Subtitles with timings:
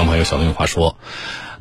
[0.00, 0.96] 众朋友，小东有话说。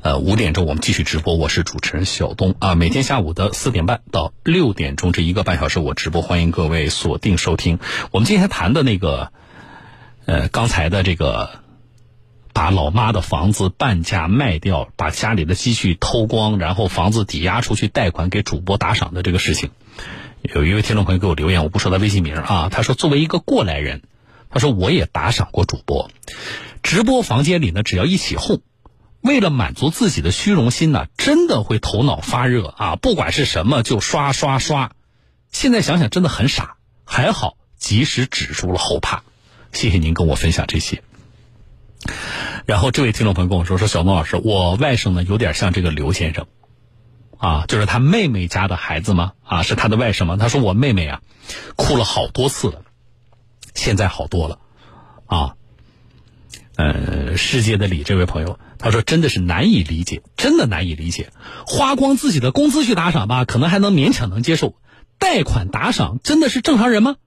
[0.01, 2.73] 呃，五点钟我们继续直播，我是主持人小东啊。
[2.73, 7.79] 每天下午的四点半到六点钟这一个半小时我直播，欢迎各位锁定收听。
[8.11, 9.33] 我们今天谈的那个，
[10.25, 11.49] 呃，刚才的这个，
[12.53, 19.69] 把老妈的房子半价卖掉，把家里的积蓄偷光，然后房子抵押出去贷款给主播打赏的这个事情，
[20.43, 24.01] 有一位听众朋友给我留言，我不说他微信名啊，他说作为一个过来人，
[24.49, 26.09] 他说我也打赏过主播，
[26.83, 28.61] 直播房间里呢，只要一起哄。
[29.21, 32.95] 为了满足自己的虚荣心呢，真的会头脑发热啊！
[32.95, 34.93] 不管是什么就刷刷刷。
[35.51, 39.23] 现在想想真的很傻，还好及时止住了后怕。
[39.73, 41.03] 谢谢您跟我分享这些。
[42.65, 46.47] 然后这位听众朋友跟我说：“说小东老师，我外甥呢有点像这个刘先生，
[47.37, 49.33] 啊，就是他妹妹家的孩子吗？
[49.43, 50.37] 啊，是他的外甥吗？
[50.37, 51.21] 他说我妹妹啊，
[51.75, 52.83] 哭了好多次了，
[53.75, 54.59] 现在好多了，
[55.25, 55.55] 啊，
[56.79, 61.33] 呃，世界的李这位朋友。”他说：“真的是难以理解，真的难以理解。
[61.67, 64.75] 花光自己的工资去打赏吧，可能还能勉强能接受。
[65.17, 67.17] 贷款打赏真的是正常人吗？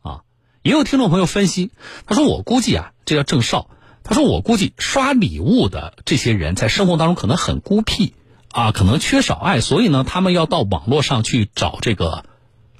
[0.00, 0.20] 啊，
[0.62, 1.70] 也有听众朋友分析，
[2.06, 3.68] 他说我估计啊，这叫郑少。
[4.02, 8.14] 他说我估计刷礼物的这些人在生活当中可能很孤僻
[8.50, 12.24] 啊，可能缺少爱，所以呢，他们要到网络上去找这个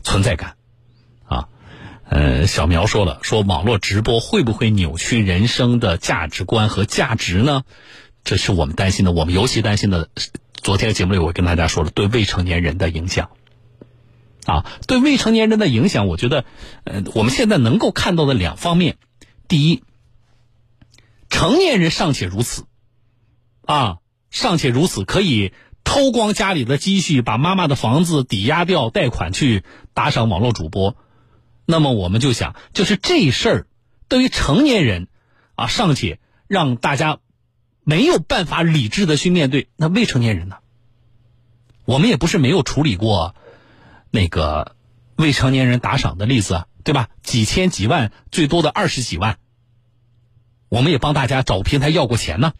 [0.02, 0.55] 存在感。
[2.08, 7.62] 呃，小苗说了，说网络直播会不会扭曲人生的价值观和价值呢？”
[8.24, 10.08] 这是我们担心的，我们尤其担心的。
[10.54, 13.30] 昨天节目里我跟大家说了，对未成年人的影响，
[14.46, 16.44] 啊，对未成年人的影响，我觉得，
[16.82, 18.96] 呃，我们现在能够看到的两方面，
[19.46, 19.84] 第一，
[21.28, 22.64] 成年人尚且如此，
[23.64, 23.98] 啊，
[24.30, 25.52] 尚且如此，可以
[25.84, 29.62] 偷光家里的积蓄，把妈妈的房子抵押掉，贷款去
[29.94, 30.96] 打赏网络主播，
[31.66, 33.66] 那么我们就想，就是这事儿，
[34.08, 35.08] 对于成年人，
[35.54, 37.18] 啊，尚且让大家。
[37.88, 40.56] 没有办法理智的去面对那未成年人呢？
[41.84, 43.36] 我们也不是没有处理过
[44.10, 44.74] 那个
[45.14, 47.10] 未成年人打赏的例子，对吧？
[47.22, 49.38] 几千几万，最多的二十几万，
[50.68, 52.54] 我们也帮大家找平台要过钱呢。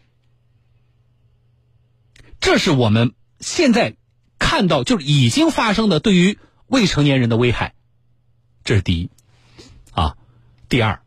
[2.39, 3.97] 这是我们现在
[4.39, 7.73] 看到就是已经发生的对于未成年人的危害，
[8.67, 9.09] 这是第一
[9.91, 10.15] 啊。
[10.69, 11.01] 第二，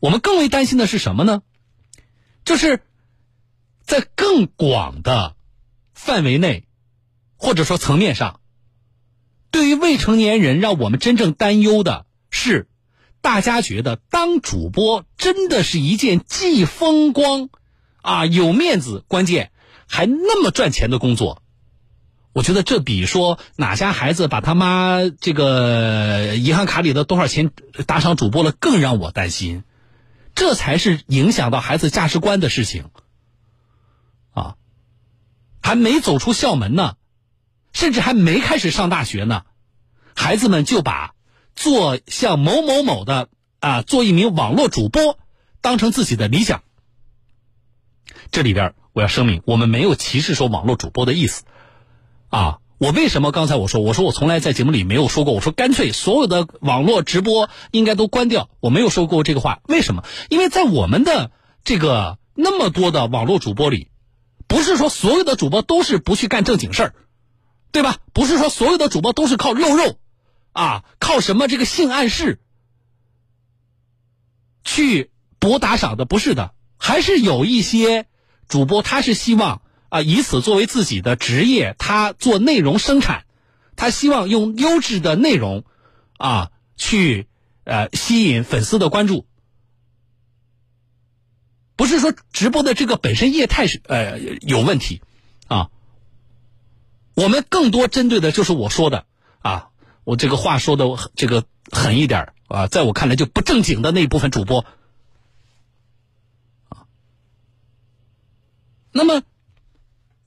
[0.00, 1.42] 我们更为担心的是什么呢？
[2.46, 2.80] 就是。
[3.84, 5.34] 在更广的
[5.92, 6.64] 范围内，
[7.36, 8.40] 或者说层面上，
[9.50, 12.68] 对于未成年人，让我们真正担忧的是，
[13.20, 17.50] 大家觉得当主播真的是一件既风光
[18.02, 19.50] 啊有面子，关键
[19.88, 21.41] 还那么赚钱的工作。
[22.32, 27.50] 我觉得这比说哪家孩子把他妈这个银行卡里的多少钱
[27.86, 29.64] 打赏主播了更让我担心。
[30.34, 32.86] 这才是影响到孩子价值观的事情
[34.32, 34.56] 啊。
[35.62, 36.96] 还没走出校门呢，
[37.72, 39.42] 甚至还没开始上大学呢，
[40.16, 41.14] 孩子们就把
[41.54, 43.28] 做像某某某的
[43.60, 45.18] 啊，做一名网络主播
[45.60, 46.62] 当成自己的理想。
[48.30, 51.44] 这里边我要声明，我们没有歧视说网络主播的意思
[52.32, 52.58] 啊。
[52.78, 59.60] 我为什么刚才我说，我说我从来在节目里没有说过，我说干脆所有的网络直播应该都关掉，我没有说过这个话。
[59.68, 60.02] 为什么？
[60.30, 61.30] 因为在我们的
[61.62, 63.88] 这个那么多的网络主播里。
[64.48, 66.94] 不是说所有的主播都是不去干正经事儿，
[67.70, 67.96] 对吧？
[68.12, 69.96] 不是说所有的主播都是靠露肉，
[70.52, 72.38] 啊，靠什么这个性暗示
[74.62, 76.04] 去博打赏的？
[76.04, 78.04] 不是的，还是有一些
[78.46, 83.26] 主播他是希望啊以此作为自己的职业，他做内容生产，
[83.76, 85.64] 他希望用优质的内容
[86.16, 87.26] 啊去
[87.64, 89.26] 呃吸引粉丝的关注。
[91.76, 95.02] 不是说直播的这个本身业态是呃有问题，
[95.46, 95.68] 啊，
[97.12, 99.04] 我们更多针对的就是我说的
[99.40, 99.72] 啊，
[100.04, 104.64] 我这个话说的这个狠一点啊，在我看来就不正经的那一部分主播，
[106.70, 106.88] 啊，
[108.90, 109.22] 那么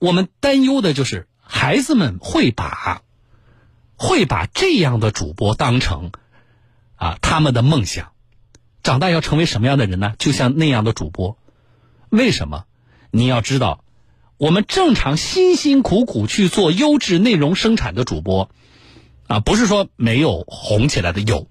[0.06, 3.02] 我们担忧的就是孩子们会把
[3.96, 6.12] 会把这样的主播当成
[6.94, 8.12] 啊他们的梦想，
[8.84, 10.14] 长大要成为什么样的人呢？
[10.16, 11.36] 就像那样的主播。
[12.08, 12.66] 为什么？
[13.10, 13.82] 你要知道，
[14.36, 18.48] 我们正常辛辛苦苦去做优质内容生产的主播，
[19.26, 21.48] 啊，不是说没有红起来的有。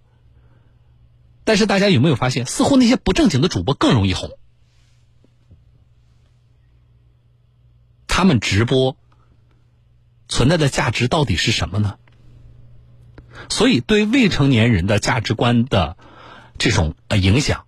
[1.44, 4.30] 但是大家有没有发现，似乎那些不正经的主播更容易红？
[8.16, 8.96] 他们直播
[10.30, 11.98] 存在的价值到底是什么呢？
[13.50, 15.98] 所以，对未成年人的价值观的
[16.58, 17.66] 这种呃影响，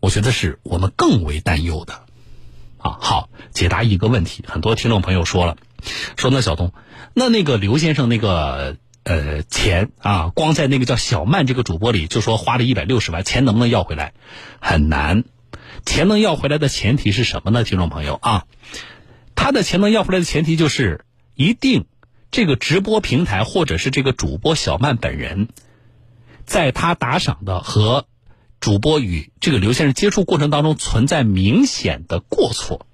[0.00, 2.04] 我觉得是我们更为担忧的。
[2.78, 5.56] 啊，好，解答一个问题，很多听众朋友说了，
[6.16, 6.72] 说那小东，
[7.14, 14.14] 那那个刘先生那个呃钱啊，光在那个叫小曼这个主播里就说花了一百六十万，钱能不能要回来？
[14.60, 15.22] 很难，
[15.84, 17.62] 钱能要回来的前提是什么呢？
[17.62, 18.46] 听众朋友啊，
[19.36, 21.04] 他的钱能要回来的前提就是
[21.34, 21.86] 一定
[22.32, 25.46] 这个直播平台或者是这个主播小曼本人，
[26.44, 28.08] 在他打赏的和。
[28.58, 32.86] 主播与这个刘先生接触过程当中存在明显的过错，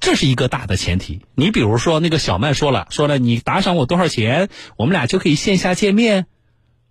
[0.00, 1.20] 这是一个大的前提。
[1.34, 6.26] 你比如说，那个小曼说了，说了你打赏我多少钱，我们俩就可以线下见面，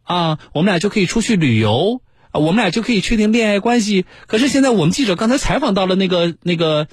[0.03, 2.01] 啊，我们俩就可以出去旅游，
[2.31, 4.05] 我们俩就可以确定恋爱关系。
[4.27, 6.87] 可是现在我们记者刚才采访到了那个那个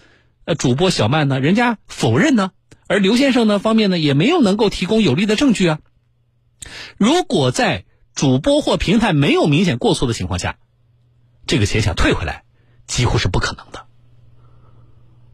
[0.50, 2.50] 呃主播小曼呢，人家否认呢，
[2.88, 5.78] 而刘先生呢方面呢也没有能够提供有力的证据啊。
[6.96, 7.84] 如果在
[8.16, 10.58] 主播或平台没有明显过错的情况下，
[11.46, 12.42] 这个钱想退回来，
[12.88, 13.86] 几乎是不可能的。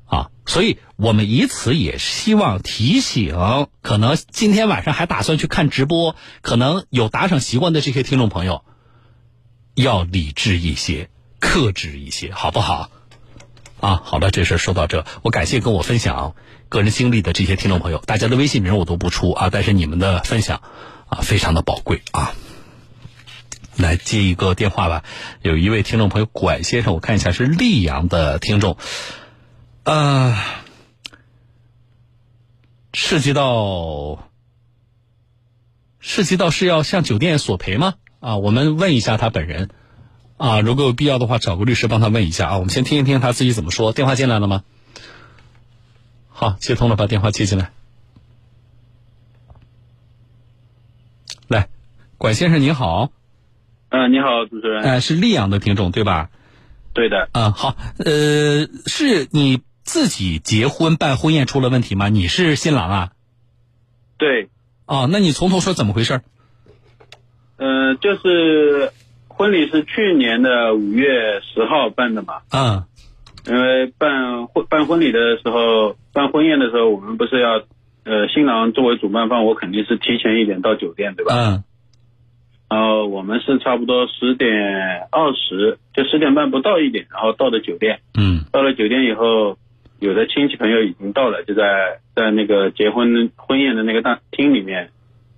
[0.04, 3.34] 啊，所以我们以此也希望提醒，
[3.80, 8.66] 可能今天晚上还打算去看直播，可能有打赏习惯的这些听众朋友，
[9.74, 11.08] 要理智一些，
[11.40, 12.90] 克制一些，好不好？
[13.80, 16.34] 啊，好的，这事说到这，我感谢跟我分享
[16.68, 20.62] 个人经历的这些听众朋友，大家的微信名我都不出啊，但是你们的分享
[21.08, 22.34] 啊，非常的宝贵啊。
[23.76, 25.04] 来接一个电话吧，
[25.42, 28.78] 有一位听众朋友管先生，我看一下是溧阳的听众，
[29.82, 30.34] 呃，
[32.94, 34.30] 涉及到
[36.00, 37.96] 涉及到是要向酒店索赔吗？
[38.20, 39.68] 啊，我们问一下他本人，
[40.36, 42.58] 啊，如果有必要的话，找个律师帮他问一下啊。
[42.58, 43.92] 我们先听一听他自己怎么说。
[43.92, 44.64] 电话进来了吗？
[46.28, 47.72] 好，接通了，把电话接进来。
[51.48, 51.68] 来，
[52.18, 53.10] 管先生您好。
[53.88, 54.82] 嗯，你好，主持人。
[54.82, 56.28] 哎，是溧阳的听众对吧？
[56.92, 57.30] 对的。
[57.32, 62.08] 嗯，好，呃，是你自己结婚办婚宴出了问题吗？
[62.08, 63.12] 你是新郎啊？
[64.18, 64.50] 对。
[64.84, 66.20] 哦，那你从头说怎么回事？
[67.56, 68.92] 嗯，就是
[69.36, 72.40] 婚礼是去年的五月十号办的嘛。
[72.52, 72.84] 嗯。
[73.48, 77.62] 因为办婚办婚礼的时候，办婚宴的时候，我们不是要
[78.04, 81.32] 呃新郎作为主办方，我肯定是提前一点到酒店，对吧？
[81.32, 81.64] 嗯。
[82.68, 84.50] 然后我们是差不多十点
[85.12, 88.00] 二十，就十点半不到一点，然后到的酒店。
[88.18, 88.44] 嗯。
[88.50, 89.56] 到了酒店以后，
[90.00, 94.90] 有的亲戚朋友已经到了，就在在那个结婚婚宴的那个大厅里面，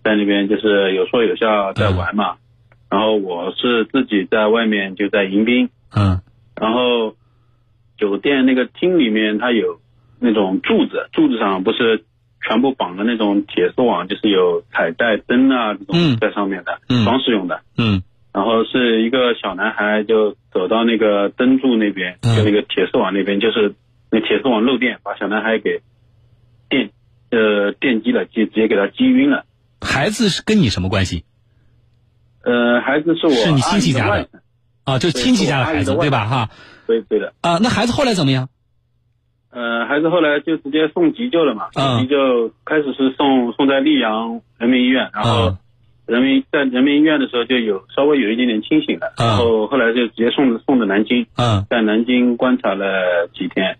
[0.02, 2.36] 在那边就是有说有笑在玩嘛。
[2.90, 5.68] 然后我是自己在外面就在迎宾。
[5.94, 6.20] 嗯。
[6.54, 7.16] 然后
[7.96, 9.80] 酒店那个厅里面它有
[10.18, 12.04] 那种柱子，柱子上不是。
[12.40, 17.62] 全部绑的那种铁丝网，就是有彩带灯啊这种在上面的，装饰用的。
[17.76, 18.00] 嗯。
[18.32, 23.74] 然后是一个小男孩就走到那个灯柱那边，就那个铁丝网那边，就是
[24.12, 25.82] 那铁丝网漏电，把小男孩给
[26.70, 26.90] 电
[27.32, 29.44] 呃电击了，就直接给他击晕了。
[29.80, 31.24] 孩子是跟你什么关系？
[32.48, 34.26] 呃，孩子是我是你亲戚家的
[34.84, 36.24] 啊，就亲戚家的孩子对吧？
[36.24, 36.48] 哈。
[36.86, 37.34] 对对的。
[37.42, 38.48] 啊，那孩子后来怎么样？
[39.50, 41.68] 呃，孩子后来就直接送急救了嘛，
[42.00, 45.56] 急救开始是送送在溧阳人民医院，然后
[46.06, 51.26] 人民在人民医院的时候就有稍微有一点点清醒了，然后后来就直接送送的南京，
[51.68, 53.76] 在南京观察了几天，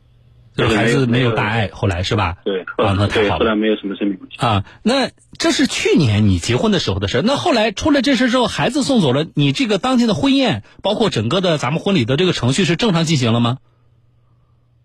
[0.59, 2.37] 就孩子没有大碍，后来是吧？
[2.45, 4.65] 对，啊，那太好了，后来没有什么生命问题啊。
[4.83, 13.59] 那这是去年你结婚的时候的事，那后来出了这事之后，孩子送走了，你这个当天的婚宴，包括整个的咱们婚礼的这个程序是正常进行了吗？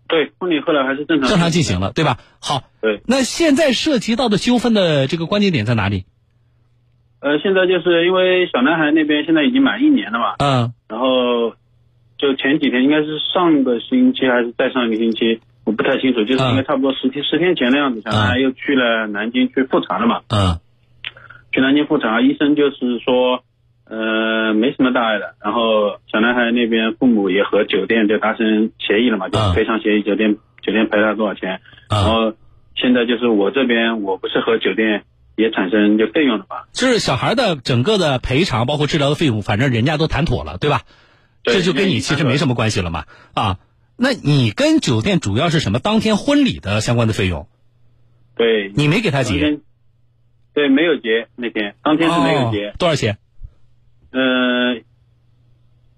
[0.06, 2.18] 对，婚礼后来还是正常正常进行了，对吧？
[2.40, 3.02] 好，对。
[3.06, 6.04] 那现在涉及到的纠纷的这个关键点在哪里？
[7.20, 11.54] 呃，现在就是因为小男孩那边现在已经满一年了嘛，嗯，然后
[12.18, 20.58] 就前几天应该是上个星期还是再上一个星期，我不太清楚，就是应该差不多十天十天前的样子，小男孩又去了南京去复查了嘛，嗯，
[21.52, 23.44] 去南京复查，医生就是说。
[23.86, 25.34] 呃，没什么大碍的。
[25.44, 31.60] 然后小男孩那边父母也和酒店就达成协议了嘛，就赔偿协议，酒店酒店赔他多少钱。
[31.90, 32.32] 然后
[32.74, 35.04] 现在就是我这边，我不是和酒店
[35.36, 36.64] 也产生就费用了嘛？
[36.72, 40.80] 就是小孩的整个的赔偿，包括治疗的费用，反正人家都谈妥了，对吧？
[41.42, 43.04] 这就跟你其实没什么关系了嘛。
[43.34, 43.58] 啊，
[43.96, 45.78] 那你跟酒店主要是什么？
[45.78, 47.46] 当天婚礼的相关的费用？
[48.36, 49.60] 对，你没给他结？
[50.52, 52.74] 对，没有结那天，当天是没有结。
[52.78, 53.18] 多少钱？
[54.10, 54.74] 呃，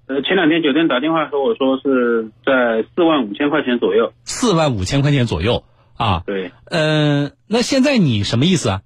[0.06, 4.12] 呃，前两天酒店打电话和我说是在四万五千块钱左右。
[4.24, 5.64] 四万五千块钱左右
[5.96, 6.22] 啊？
[6.26, 6.52] 对。
[6.66, 8.82] 嗯，那现在你什么意思啊？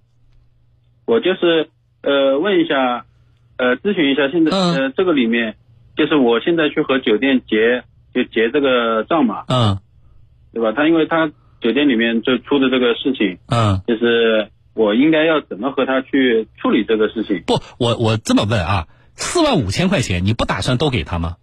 [1.06, 1.70] 我就是
[2.02, 3.04] 呃问一下，
[3.56, 5.56] 呃咨询一下，现在呃这个里面，
[5.96, 7.82] 就是我现在去和酒店结
[8.14, 9.44] 就结这个账嘛。
[9.48, 9.78] 嗯。
[10.52, 10.72] 对吧？
[10.74, 11.28] 他因为他
[11.60, 17.44] 酒店里面就出的这个事情，嗯，就是我应该要怎么和他去处理这个事情？
[17.46, 21.36] 不，我我这么问啊，四万五千块钱你不打算都给他吗？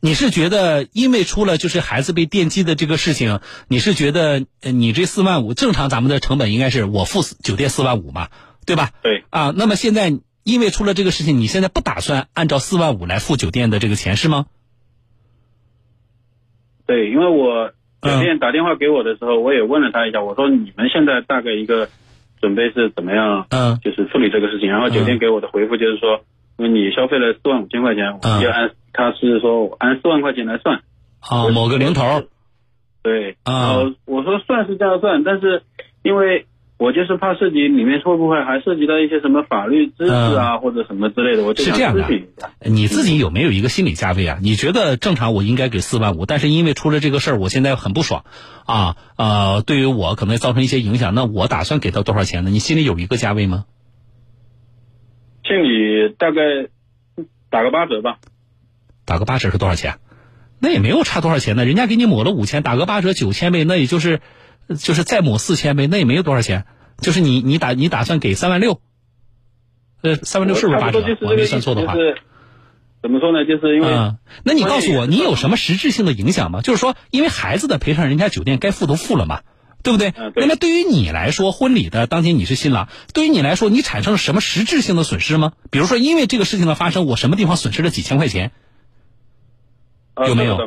[0.00, 8.28] 你是觉得因为出了就是孩子被电击的这个事情，你是觉得呃你这四万五正常咱们的成本应该是我付酒店四万五嘛，
[8.66, 8.90] 对吧？
[9.02, 10.12] 对啊，那么现在
[10.42, 14.44] 因为出了这个事情，你现在不打算按照四万五来付酒店的这个钱是吗？
[16.88, 17.68] 对，因为我
[18.00, 21.86] 酒店打电话给我的时候，我也问了他一下，我说你们现在大概一个
[22.40, 23.46] 准备是怎么样？
[23.50, 24.70] 嗯就是处理这个事情。
[24.70, 26.22] 然后酒店给我的回复就是说，
[26.56, 30.80] 因为你消费了四万五千块钱，就按他是说我按四万块钱来算。
[31.20, 32.02] 啊，某个零头，
[33.02, 35.62] 对，啊然后我说算是这样算，但是
[36.02, 36.46] 因为
[36.78, 42.50] 我就是怕涉及里面会不会还涉及到一些什么法律知识啊、或者什么之类的，我就是想这样的咨询一下。
[42.60, 44.38] 你自己有没有一个心理价位啊？
[44.40, 48.24] 你觉得正常我应该给四万五，但是因为出了这个事儿，我现在很不爽，
[48.64, 52.50] 啊呃，对于我可能造成一些影响，那我打算给他多少钱呢？
[52.50, 53.64] 你心里有一个价位吗？
[55.44, 56.68] 心里大概
[57.50, 58.18] 打个八折吧。
[59.04, 59.96] 打个八折是多少钱？
[60.60, 64.20] 那也没有差多少钱呢，人家给你抹了五千，打个八折九千呗，那也就是，
[64.76, 66.66] 就是再抹四千呗，那也没有多少钱。
[67.00, 68.80] 就是你你打你打算给三万六，
[70.02, 70.98] 呃，三万六是不是八折？
[71.22, 71.94] 我没算错的话。
[71.94, 72.16] 就是
[73.00, 73.44] 怎么说呢？
[73.44, 76.60] 就是因为、嗯，那你告诉我，你有什么实质性的影响吗？
[76.60, 79.42] 就是说，因为孩子的赔偿，人家酒店该付都付了嘛，
[79.84, 80.08] 对不对？
[80.16, 85.52] 嗯对那么对于你来说，婚礼的当天你是新郎，对于你来说，你产生了什么实质性的损失吗？
[85.70, 88.50] 比如说，因为这个事情的发生，我什么地方损失了几千块钱？
[90.14, 90.58] 呃有没有？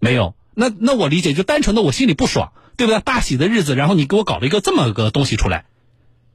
[0.00, 0.34] 没有。
[0.54, 3.00] 那那我理解，就单纯的我心里不爽，对不对？
[3.00, 5.66] 大喜的日子，然后你给我搞了一个这么个东西出来，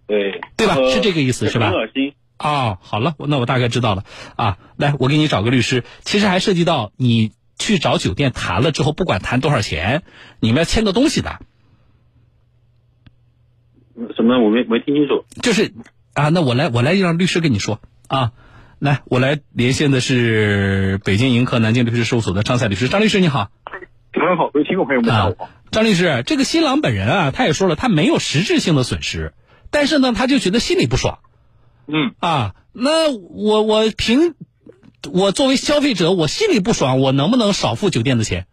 [0.05, 2.13] 对对吧呃是这个意思是吧很恶心。
[2.37, 4.03] 哦，好了，那我大概知道了
[4.35, 4.59] 啊。
[4.77, 5.83] 来，我给你找个律师。
[6.01, 10.03] 其实还涉及到你去找酒店谈了之后，不管谈多少钱，
[10.39, 11.39] 你们要签个东西的，
[14.15, 14.37] 什么？
[14.37, 15.25] 我没没听清楚。
[15.41, 15.73] 就是
[16.13, 16.29] 啊。
[16.29, 18.33] 那我来，我来让律师跟你说啊。
[18.77, 22.87] 来，我来连线的是北京盈科南京律师事务所的张赛律师。
[22.87, 23.49] 张律师你好。
[24.13, 25.49] 主持人好，各位听众朋友们，下午好。
[25.72, 29.34] 张律师，这个新郎本人啊，他也说了，他没有实质性的损失，
[29.72, 31.19] 但是呢，他就觉得心里不爽
[31.88, 32.55] 嗯，啊。
[32.72, 34.36] 那我我凭
[35.12, 38.48] 我作为消费者，我心里不爽，我能不能少付酒店的钱？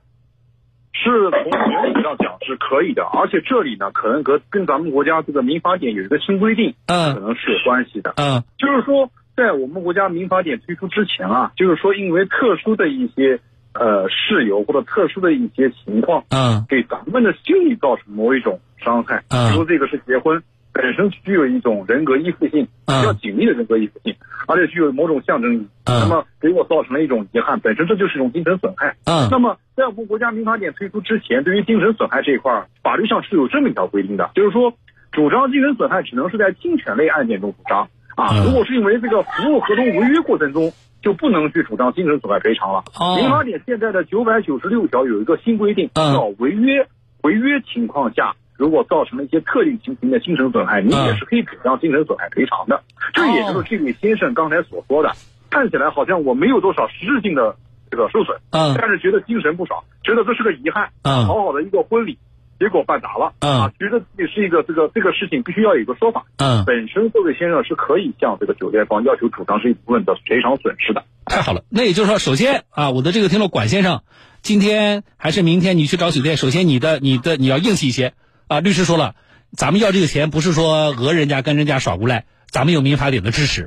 [0.92, 8.14] 是从原理上讲是可以的，而且这里呢，可能跟跟咱们国家这个民法典有一个新规定，嗯可嗯能是有关系的。
[8.16, 13.40] 嗯就是说，在我们国家民法典推出之前啊，就是说因为特殊的一些
[13.74, 19.22] 呃事由或者特殊的一些情况，嗯给咱们的心理造成某一种伤害。
[19.28, 24.14] 嗯比如这个是结婚，本身具有一种人格依附性，比嗯较紧密的人格依附性，
[24.46, 25.68] 而且具有某种象征意义。
[25.84, 28.94] 嗯那么给我造成了一种遗憾，本身这就是一种精神损害。
[29.04, 34.72] 嗯那么，在我们国家民法典推出之前，对于精神损害这一块儿，法律上是有这么一条规定的，就是说，
[35.12, 38.30] 主张精神损害只能是在侵权类案件中主张啊。
[38.32, 42.84] 嗯如果是因为这个服务合同违约过程中，就不能去主张精神损害赔偿了。
[42.98, 46.86] 哦民法典现在的九百九十六条有一个新规定，嗯叫违约
[47.22, 48.34] 违约情况下。
[48.54, 52.80] 如果造成了一些特定情形的精神损害，你嗯也是可以主张精神损害赔偿的。
[53.12, 55.10] 这也就是这位先生刚才所说的，
[55.50, 57.56] 看起来好像我没有多少实质性的
[57.90, 60.88] 这个受损，嗯但是觉得精神不爽，觉得这是个遗憾。
[61.02, 62.16] 嗯好好的一个婚礼，
[62.62, 66.26] 结果办砸了，嗯啊，觉得自己是一个这个这个事情必须要有一个说法。
[66.36, 71.02] 嗯，本身这位先生是可以向这个酒店方要求主张这一部分的赔偿损失的。
[71.24, 71.64] 太好了。
[71.68, 74.02] 那也就是说，首先啊，我的这个听众管先生，
[74.42, 78.12] 今天还是明天你去找酒店，首先你的你的你要硬气一些
[78.46, 78.60] 啊。
[78.60, 79.16] 律师说了，
[79.56, 83.66] 咱们要这个钱不是说讹人家跟人家耍无赖，咱们有民法典的支持。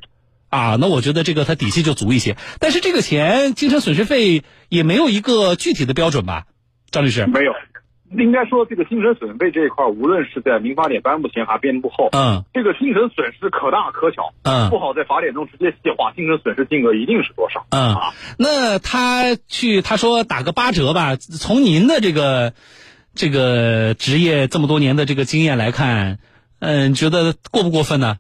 [0.50, 6.46] 啊，那我觉得这个他底气就足一些，但是这个钱精神损失费也没有一个具体的标准吧，
[6.92, 7.28] 张律师？
[7.28, 7.52] 没有，
[8.18, 17.66] 应该说这个精神损失费这一块，无论是在民法典颁布前还是颁布后，嗯这个精神损失可大可小，嗯不好在法典中直接细化精神损失金额一定是多少。
[17.70, 22.54] 嗯啊，那他去他说打个八折吧，从您的这个
[23.14, 26.20] 这个职业这么多年的这个经验来看，
[26.60, 28.18] 嗯，觉得过不过分呢？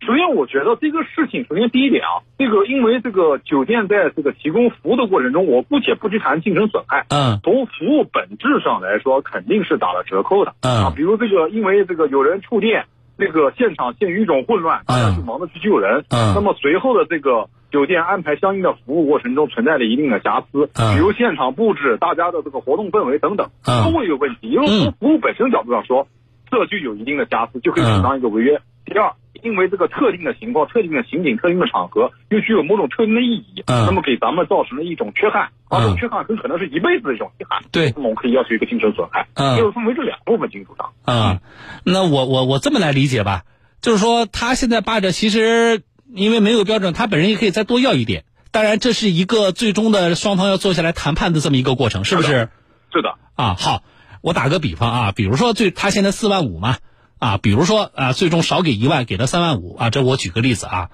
[0.00, 10.54] 首先，我觉得这个事情，首先第一点啊，这个因为这个酒店在这个提供服务的过程中，我姑且不去谈精神损害，嗯从服务本质上来说，肯定是打了折扣的。
[10.60, 12.84] 嗯啊，比如这个，因为这个有人触电，
[13.16, 16.04] 那个现场陷于一种混乱，大家就忙着去救人。
[16.10, 24.50] 嗯那么随后的这个酒店安排相应的服务过程中存在了一定的瑕疵，嗯比如现场布置、大家的这个活动氛围等等，嗯都会有问题。
[24.50, 26.06] 因为从服务本身角度上说，
[26.50, 28.60] 这就有一定的瑕疵，就可以主张一个违约。
[28.86, 29.12] 第二，
[29.42, 37.62] 因为这个特定的情况、特定的情景、特定的场合，又具有某种特定的意义，嗯那么给咱们造成了一种缺憾，而，这种缺憾很可能是一辈子的一种遗憾。
[37.72, 39.26] 对，那么我们可以要求一个精神损害。
[39.34, 40.92] 嗯，就分为这两部分，金主张。
[41.04, 41.40] 嗯，
[41.84, 43.42] 那我我我这么来理解吧，
[43.82, 48.24] 就是说他现在扒着，其实因为没有标准，他本人也可以再多要一点。
[48.52, 52.48] 当然，这是一个最终的双方要坐下来谈判的这么一个过程，是不是？
[52.92, 53.14] 是的。
[53.34, 53.82] 啊，好，
[54.22, 56.76] 我打个比方啊，比如说最他现在四万五嘛，
[57.18, 60.90] 啊，比如说啊，最终少给一万，给了三万五啊，这我举个例子啊，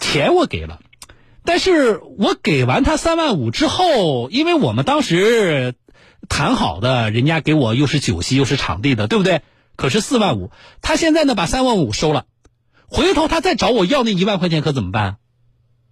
[0.00, 0.80] 钱我给了。
[1.44, 5.74] 但是我给完他三万五之后，因为我们当时
[6.28, 9.42] 谈好的，人家给我又是酒席又是场地的，对不对？
[9.76, 12.26] 可是四万五，他现在呢把三万五收了，
[12.86, 15.16] 回头他再找我要那一万块钱，可怎么办？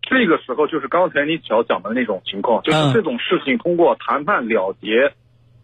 [0.03, 5.15] 这个时候就是刚才你所讲的那种情况，就是这种事情通过谈判了结。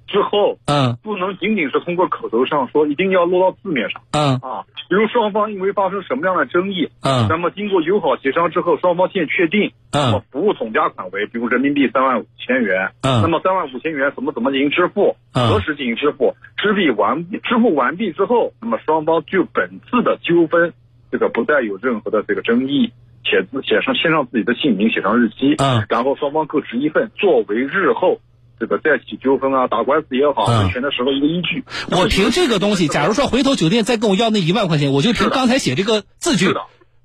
[0.07, 4.37] 之后，嗯，不能仅仅是通过口头上说，一定要落到字面上，嗯。
[4.37, 20.73] 啊，比如双方因为发生什么样的争议，嗯，那么经过友好协商之后，双方现确定，嗯，那么服务总价款为，比如人民币三万五千元，嗯，那么三万五千元怎么怎么进行支付，嗯，何时进行支付，支付完，支付完毕之后，那么双方就本次的纠纷，
[21.11, 22.93] 这个不再有任何的这个争议，
[23.25, 28.21] 写字写上签上自己的姓名，写上日期，嗯，然后双方各持一份，作为日后。
[28.59, 31.65] 这个再起纠纷啊，打官司也好，维权的时候一个依据。
[31.91, 36.55] 我凭这个东西，假如说回头酒店再跟我要那一万块钱，我就凭刚才写这个字据，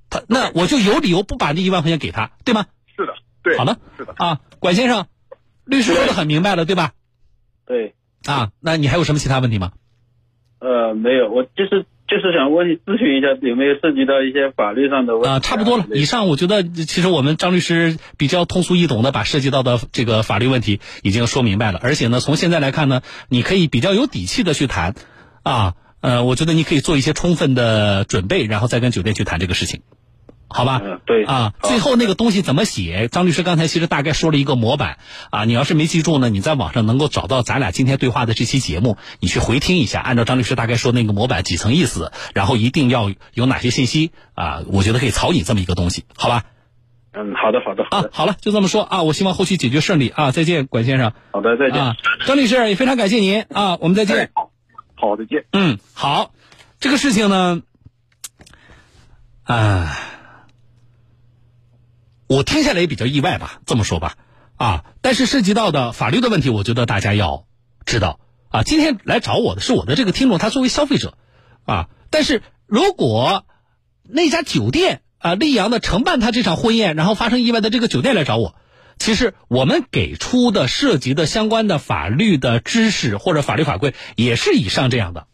[0.08, 2.66] 他那我就有理由不把那一万块钱给他，对吗？
[2.96, 3.58] 是的，对。
[3.58, 4.14] 好了，是的。
[4.16, 5.06] 啊，管先生，
[5.64, 6.92] 律师说的很明白了，对吧？
[7.66, 7.94] 对。
[8.26, 9.72] 啊，那你还有什么其他问题吗？
[10.58, 11.86] 呃，没有，我就是。
[12.12, 15.28] 就是想问你咨询一下，有没有涉及到一些法律上的问题？
[15.28, 15.86] 啊，差不多了。
[15.94, 21.80] 以上我觉得，其实我们张律师比较通俗易懂的把涉及到的这个法律问题已经说明白了。
[21.82, 23.00] 而且呢，从现在来看呢，
[23.30, 24.94] 你可以比较有底气的去谈，
[25.42, 29.80] 啊，呃，我觉得你可以做一些充分的准备，然后再跟酒店去谈这个事情。
[30.52, 33.08] 好吧，嗯，对啊，最后那个东西怎么写？
[33.08, 34.98] 张律师刚才其实大概说了一个模板
[35.30, 44.62] 啊，你要是没记住呢，你在网上能够找到咱俩今天对话的这期节目，你去回听一下，按照张律师大概说那个模板几层意思，然后一定要有哪些信息啊？
[44.66, 46.44] 我觉得可以草拟这么一个东西，好吧？
[47.14, 51.12] 嗯，好的，好的，啊，好了，就这么说啊，我希望后续解决顺利啊，再见，管先生。
[51.32, 51.78] 好的，再见。
[51.82, 54.30] 啊，张律师也非常感谢您啊，我们再见。
[54.94, 55.44] 好，再见。
[55.52, 56.32] 嗯，好，
[56.80, 57.60] 这个事情呢，
[59.44, 60.11] 啊。
[62.32, 64.14] 我听下来也比较意外吧，这么说吧，
[64.56, 67.44] 啊，但是涉及到的法律的问题，我觉得大家要
[67.84, 68.62] 知道啊。
[68.62, 71.18] 今天来找我的是我的这个听众，他作为消费者，
[71.66, 73.44] 啊，但是如果
[74.08, 78.54] 那家酒店啊，溧阳的承办他这场婚宴，然后发生意外的这个酒店来找我，
[78.98, 85.26] 其实我们给出的涉及的相关的法律的知识或者法律法规，也是以上这样的。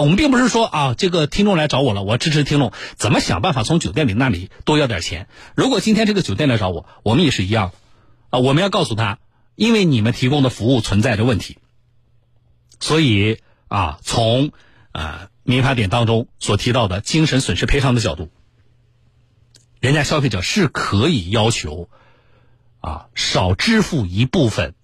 [0.00, 5.28] 我们并不是说啊，这个听众来找我了，我支持听众怎么想办法从酒店里那里多要点钱。
[5.54, 7.72] 如果今天这个酒店来找我，我们也是一样，
[8.30, 9.18] 啊，我们要告诉他，
[9.54, 11.58] 因为你们提供的服务存在着问题，
[12.80, 14.52] 所以啊，从
[14.92, 18.30] 啊民法典当中所提到的精神损失赔偿的角度，
[19.80, 21.88] 人家消费者是可以要求
[22.80, 24.74] 啊少支付一部分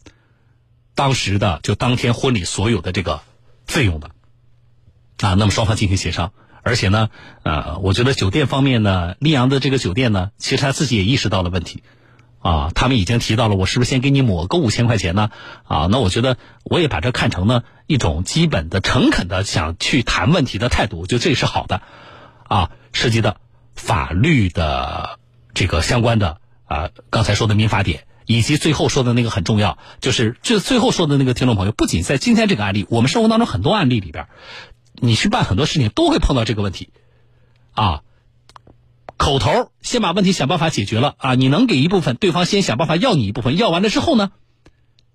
[0.94, 3.22] 当时的就当天婚礼所有的这个
[3.66, 4.10] 费用的。
[5.18, 7.08] 啊，那么双方进行协商，而且呢，
[7.44, 11.82] 呃，我觉得酒店方面呢，溧阳的这个酒店呢，其实他自己也意识到了问题，
[12.40, 15.30] 啊，他们已经提到了，我是不是先给你抹个五千块钱呢？
[15.64, 21.82] 啊，那我觉得我也把这看成呢一种基本的诚恳的想去谈问题的态度，我觉得这是好的，
[22.48, 23.36] 啊，涉及的
[23.74, 25.18] 法律的
[25.54, 34.26] 这个相关的啊，刚才说的民法典，以及最后说的那个很重要，就是这最后说的那个听众朋友，不仅在今天这个案例，我们生活当中很多案例里边。
[34.94, 36.90] 你去办很多事情都会碰到这个问题，
[37.72, 38.02] 啊，
[39.16, 44.32] 口头先把问题想办法解决了啊，你能给一部分，对方先想办法要你一部分，要完了之后呢，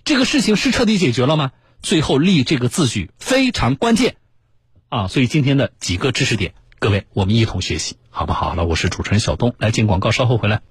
[0.03, 1.51] 这个事情是彻底解决了吗？
[1.81, 4.17] 最后立这个字据非常关键，
[4.89, 8.53] 啊，所以今天的几个知识点，各位我们一同学习，好不好？
[8.53, 10.61] 了，我是主持人小东，来进广告，稍后回来。